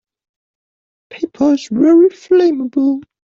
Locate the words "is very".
1.53-2.09